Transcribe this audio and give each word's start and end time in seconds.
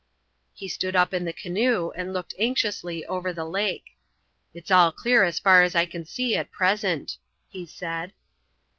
He 0.55 0.67
stood 0.67 0.95
up 0.95 1.13
in 1.13 1.25
the 1.25 1.31
canoe 1.31 1.91
and 1.95 2.11
looked 2.11 2.33
anxiously 2.39 3.05
over 3.05 3.31
the 3.31 3.45
lake. 3.45 3.95
"It's 4.51 4.71
all 4.71 4.91
clear 4.91 5.23
as 5.23 5.37
far 5.37 5.61
as 5.61 5.75
I 5.75 5.85
can 5.85 6.05
see 6.05 6.35
at 6.35 6.49
present," 6.49 7.17
he 7.49 7.67
said. 7.67 8.11